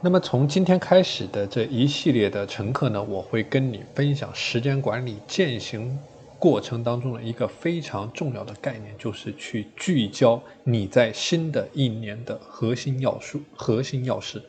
[0.00, 5.98] 那么从今天开始的这一系列的乘课呢，我会跟你分享时间管理践行
[6.38, 14.40] 过程当中的一个非常重要的概念，就是去聚焦你在新的一年的核心要素、核心要事。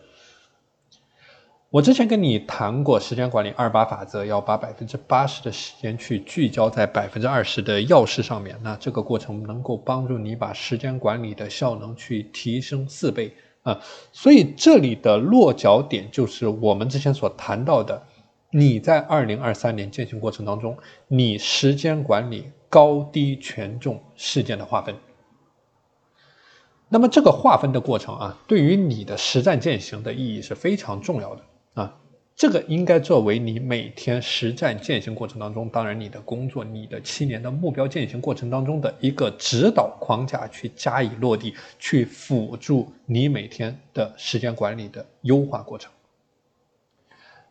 [1.72, 13.34] 我之前跟你谈过时间管理二八法则，要把百分之八十的时间去聚焦在百分之二十的要事上面，那这个过程能够帮助你把时间管理的效能去提升四倍。
[13.64, 13.82] 啊，
[14.12, 18.04] 所以这里的落脚点就是我们之前所谈到的，
[18.52, 20.78] 你在二零二三年践行过程当中，
[21.08, 24.96] 你时间管理高低权重事件的划分。
[26.88, 31.98] 那么这个划分的过程啊，对于你的实战践行的意义是非常重要的啊。
[32.40, 45.92] 这个应该作为你每天实战践行过程当中，当然你的工作、你的七年的目标践行过程当中的一个指导框架去加以落地，去辅助你每天的时间管理的优化过程。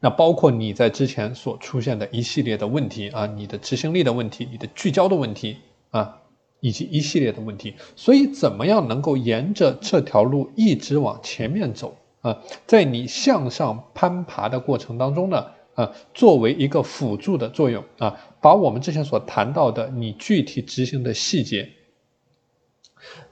[0.01, 5.58] 那包括你在之前所出现的一系列的问题啊，你的执行力的问题、你的聚焦的问题
[5.91, 6.23] 啊，
[6.61, 7.75] 以及一系列的问题。
[7.95, 11.95] 所以，怎么样能够沿着这条路一直往前面走？
[12.20, 21.70] 啊，在你向上攀爬的过程当中呢，啊，作为一个辅助的作用啊，把我们之前所谈到的你具体执行的细节，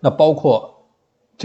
[0.00, 0.75] 那包括。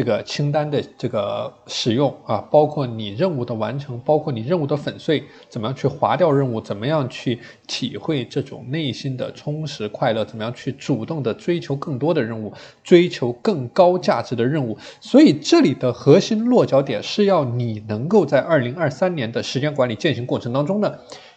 [0.01, 12.51] 这个清单的这个使用啊，包括你任务的完成，包括你任务的粉碎，怎么样去划掉任务，怎么样去体会这种内心的充实快乐，怎么样去主动的追求更多的任务，
[12.83, 14.75] 追求更高价值的任务。
[14.99, 20.95] 所以这里的核心落脚点是要你能够在二零二三年的时间管理践行过程当中呢，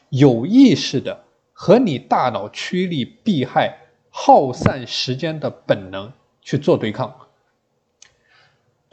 [0.09, 1.21] 有意识的
[1.53, 3.77] 和你大脑趋利避害、
[4.09, 7.15] 耗散时间的本能去做对抗。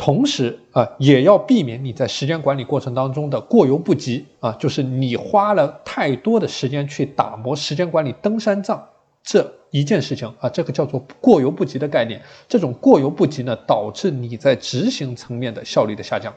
[0.04, 8.84] 同时啊，也要避免你在时间管理过程当中的过犹不及啊，就是你花了太多的时间去打磨时间管理登山杖
[9.22, 12.20] 这一件事情啊，这个叫做过犹不及的概念。
[12.48, 16.34] 这种过犹不及呢，导致你在执行层面的效率的下降。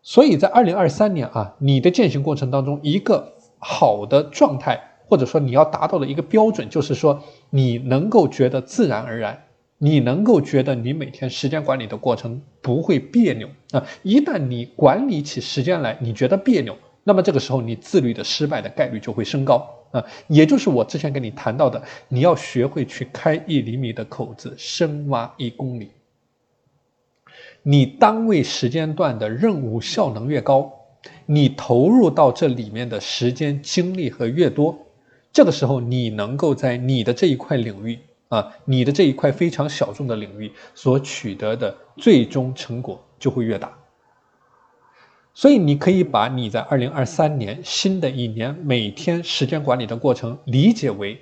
[0.00, 9.42] 所以在二零二三年啊，你的践行过程当中，一个好的状态，或者说你要达到的一个标准，就是说你能够觉得自然而然。
[9.82, 13.82] 你能够觉得你每天时间管理的过程不会别扭啊？
[14.02, 20.04] 一旦你管理起时间来，你觉得别扭，那么这个时候你自律的失败的概率就会升高啊！
[20.28, 25.92] 也就是我之前跟你谈到的，你要学会去开一厘米的口子，深挖一公里。
[27.62, 30.70] 你单位时间段的任务效能越高，
[31.24, 34.78] 你投入到这里面的时间精力和越多，
[35.32, 37.98] 这个时候你能够在你的这一块领域。
[38.30, 43.76] 啊，你的这一块非常小众的领域所取得的最终成果就会越大。
[45.34, 51.20] 所以，你可以把你在二零二三年新的一年每天时间管理的过程理解为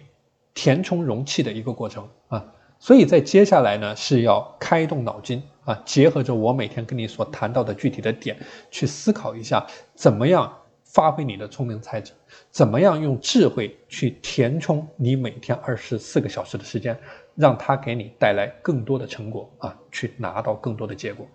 [0.53, 2.45] 填充容器的一个过程啊。
[2.79, 8.39] 所以在接下来呢，是要开动脑筋啊，结合着我每天跟你所谈到的具体的点
[8.71, 10.59] 去思考一下，怎么样。
[10.88, 12.12] 发挥你的聪明才智，
[12.50, 16.99] 怎么样用智慧去填充你每天二十四个小时的时间，
[17.34, 21.27] 让它给你带来更多的成果啊，去拿到更多的结果。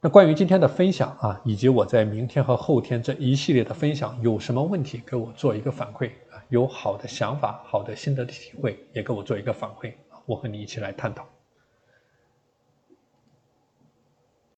[0.00, 6.42] 那关于今天的分享啊，以及我在明天和后天这一系列的分享，有什么问题给我做一个反馈啊？
[6.48, 11.28] 有好的想法、好的心得体会，也给我做一个反馈啊，我和你一起来探讨。